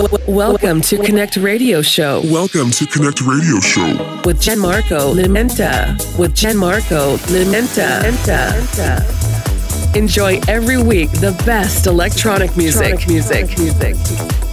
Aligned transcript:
Welcome 0.00 0.80
to 0.82 0.96
Connect 0.96 1.36
Radio 1.36 1.82
Show. 1.82 2.22
Welcome 2.24 2.70
to 2.70 2.86
Connect 2.86 3.20
Radio 3.20 3.60
Show 3.60 4.22
with 4.24 4.40
Gianmarco 4.40 5.14
Limenta. 5.14 5.94
With 6.18 6.34
Gianmarco 6.34 7.18
Limenta. 7.28 8.00
Enjoy 9.94 10.40
every 10.48 10.82
week 10.82 11.10
the 11.10 11.32
best 11.44 11.86
electronic 11.86 12.56
music. 12.56 13.06
Music. 13.08 13.58
Music. 13.58 14.49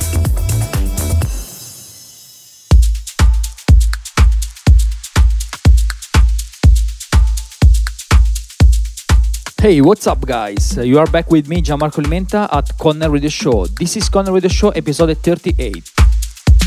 Hey, 9.59 9.81
what's 9.81 10.05
up, 10.05 10.21
guys? 10.21 10.77
You 10.77 10.99
are 10.99 11.07
back 11.07 11.31
with 11.31 11.49
me, 11.49 11.63
Gianmarco 11.63 12.03
Limenta, 12.03 12.47
at 12.53 12.77
Connect 12.77 13.11
Radio 13.11 13.29
Show. 13.29 13.65
This 13.65 13.97
is 13.97 14.07
Connect 14.07 14.31
Radio 14.31 14.49
Show, 14.49 14.69
episode 14.69 15.17
38. 15.17 15.91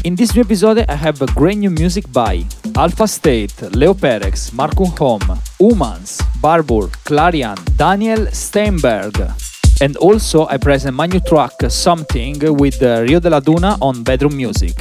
In 0.04 0.16
this 0.16 0.34
new 0.34 0.42
episode, 0.42 0.84
I 0.88 0.96
have 0.96 1.22
a 1.22 1.26
great 1.26 1.58
new 1.58 1.70
music 1.70 2.10
by 2.12 2.44
Alpha 2.76 3.06
State, 3.06 3.54
Leo 3.76 3.94
Perex, 3.94 4.52
Marco 4.52 4.86
Home, 4.86 5.38
Humans, 5.60 6.20
Barbour, 6.40 6.88
Clarion, 7.04 7.56
Daniel 7.76 8.26
Steinberg. 8.32 9.14
And 9.80 9.96
also, 9.96 10.48
I 10.48 10.56
present 10.56 10.96
my 10.96 11.06
new 11.06 11.20
track, 11.20 11.52
Something, 11.68 12.40
with 12.56 12.82
uh, 12.82 13.02
Rio 13.06 13.20
de 13.20 13.30
la 13.30 13.38
Duna 13.40 13.78
on 13.80 14.02
Bedroom 14.02 14.36
Music. 14.36 14.74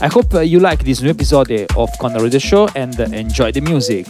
I 0.00 0.06
hope 0.06 0.32
uh, 0.32 0.40
you 0.40 0.60
like 0.60 0.84
this 0.84 1.02
new 1.02 1.10
episode 1.10 1.66
of 1.76 1.90
Connect 1.98 2.22
Radio 2.22 2.38
Show 2.38 2.68
and 2.76 2.98
enjoy 3.00 3.50
the 3.50 3.60
music. 3.60 4.06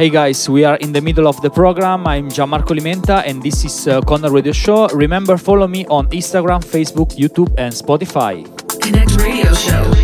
Hey 0.00 0.08
guys, 0.08 0.48
we 0.48 0.64
are 0.64 0.76
in 0.76 0.94
the 0.94 1.00
middle 1.02 1.28
of 1.28 1.38
the 1.42 1.50
program. 1.50 2.06
I'm 2.06 2.30
Gianmarco 2.30 2.72
Limenta 2.72 3.22
and 3.26 3.42
this 3.42 3.66
is 3.66 3.86
uh, 3.86 4.00
Connor 4.00 4.30
Radio 4.30 4.50
Show. 4.50 4.88
Remember, 4.94 5.36
follow 5.36 5.68
me 5.68 5.84
on 5.88 6.08
Instagram, 6.08 6.64
Facebook, 6.64 7.12
YouTube, 7.20 7.52
and 7.58 7.70
Spotify. 7.70 8.48
Connect 8.80 9.14
Radio 9.16 9.52
Show. 9.52 9.99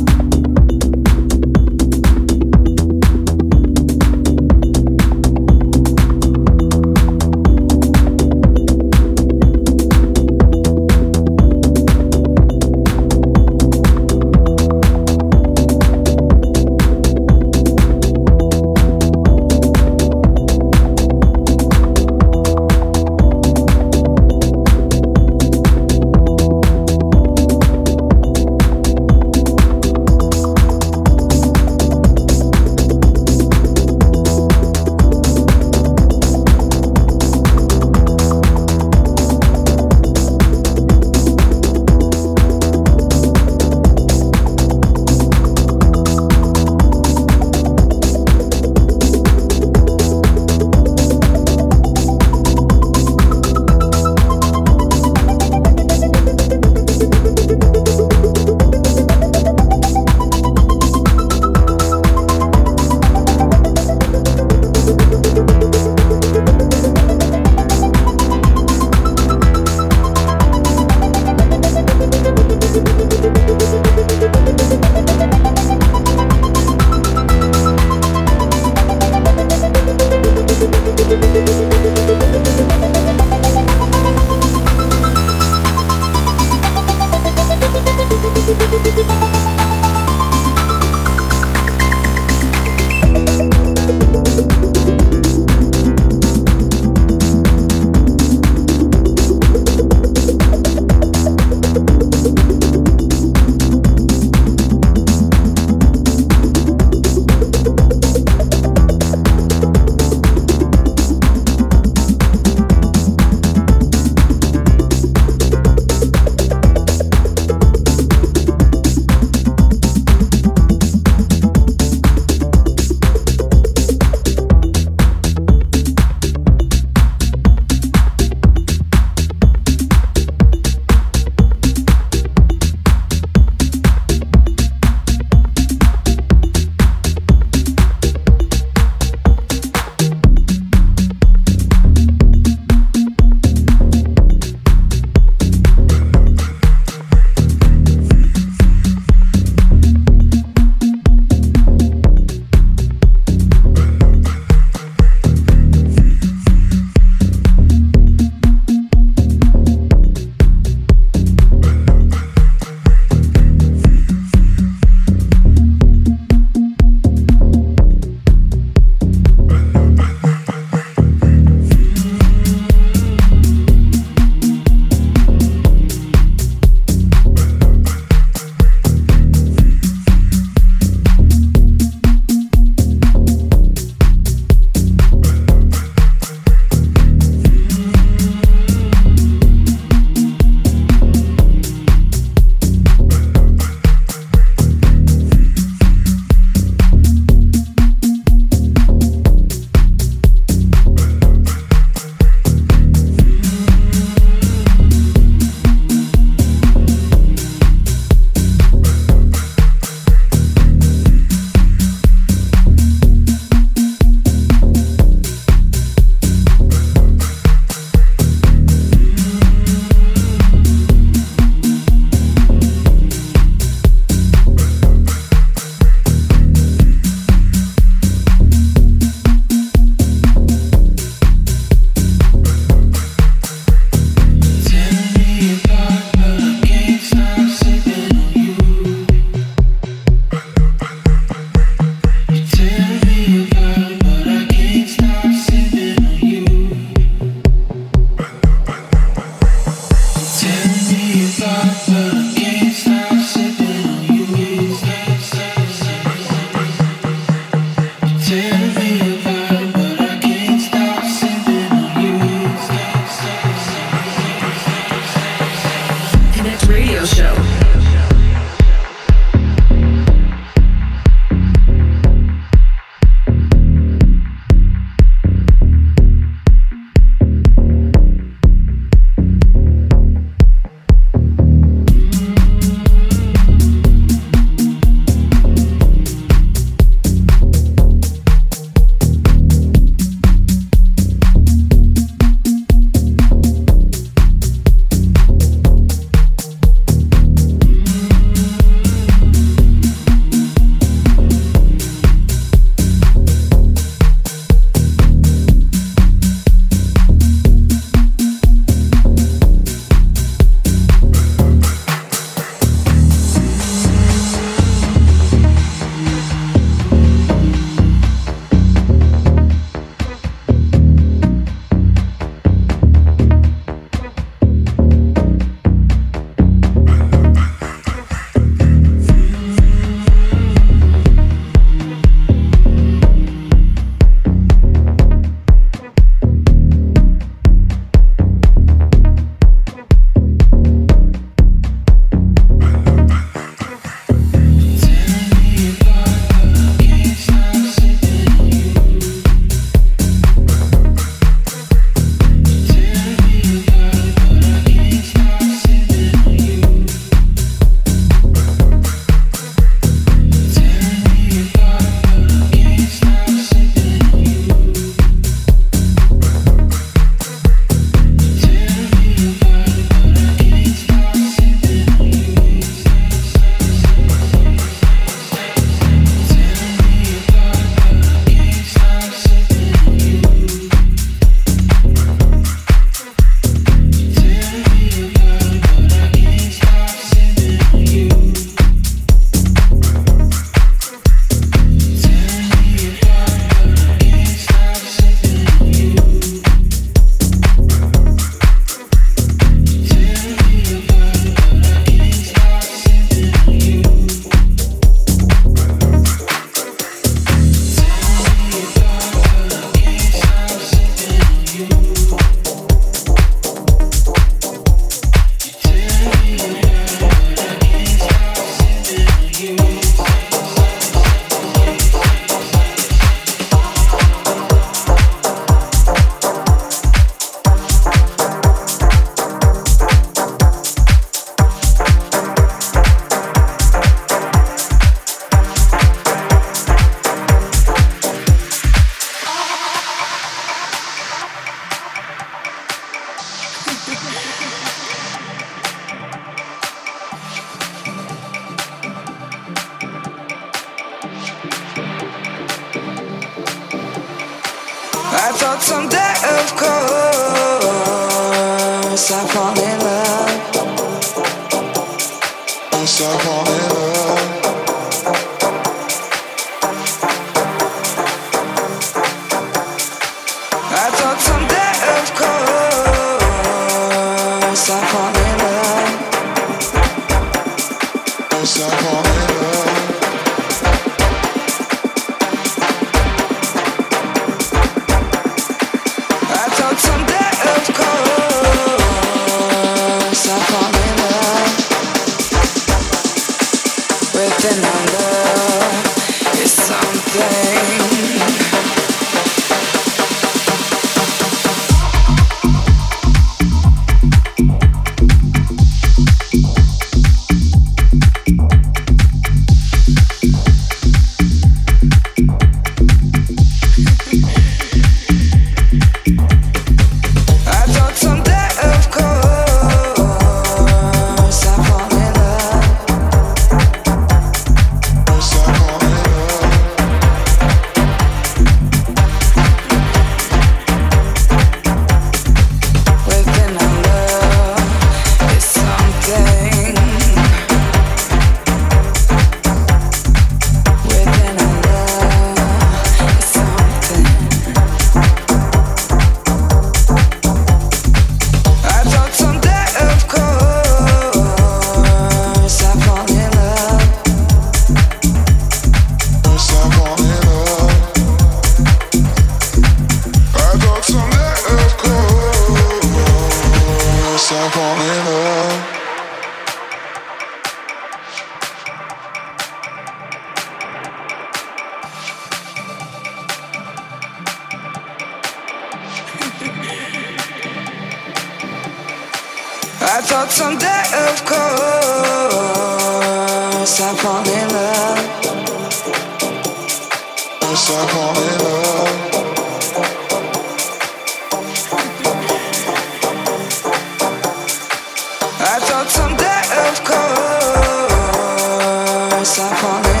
sapphire 599.31 600.00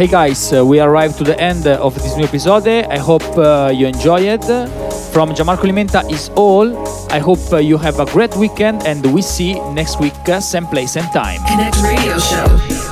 Hey 0.00 0.06
guys, 0.06 0.50
uh, 0.50 0.64
we 0.64 0.80
arrived 0.80 1.18
to 1.18 1.24
the 1.24 1.38
end 1.38 1.66
of 1.66 1.94
this 1.94 2.16
new 2.16 2.24
episode. 2.24 2.66
I 2.66 2.96
hope 2.96 3.36
uh, 3.36 3.70
you 3.70 3.86
enjoy 3.86 4.20
it. 4.20 4.42
From 5.12 5.28
Gianmarco 5.34 5.68
Limenta 5.68 6.10
is 6.10 6.30
all. 6.36 6.72
I 7.12 7.18
hope 7.18 7.52
uh, 7.52 7.58
you 7.58 7.76
have 7.76 8.00
a 8.00 8.06
great 8.06 8.34
weekend 8.34 8.86
and 8.86 9.04
we 9.12 9.20
see 9.20 9.60
next 9.74 10.00
week, 10.00 10.14
uh, 10.26 10.40
same 10.40 10.64
place, 10.68 10.92
same 10.92 11.10
time. 11.12 11.42
Connect 11.44 11.76
Radio 11.82 12.18
Show. 12.18 12.89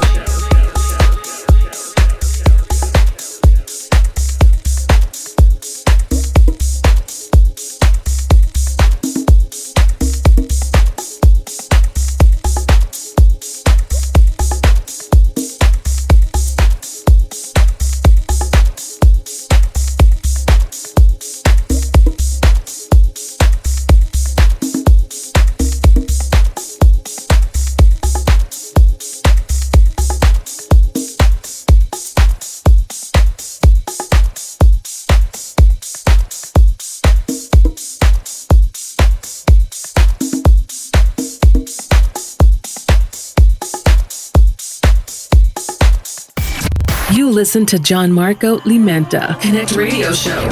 Listen 47.49 47.65
to 47.65 47.77
Gianmarco 47.77 48.61
Limenta. 48.65 49.41
Connect 49.41 49.75
Radio 49.75 50.13
Show. 50.13 50.49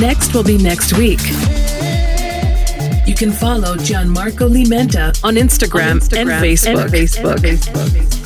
Next 0.00 0.32
will 0.32 0.42
be 0.42 0.56
next 0.56 0.96
week. 0.96 1.20
You 3.06 3.14
can 3.14 3.30
follow 3.30 3.76
Gianmarco 3.76 4.48
Limenta 4.48 5.22
on 5.22 5.34
Instagram, 5.34 5.90
on 5.90 6.00
Instagram 6.00 6.16
and 6.16 6.30
Facebook. 6.30 6.82
And 6.82 6.90
Facebook. 6.90 7.44
And 7.44 7.58
Facebook. 7.58 8.21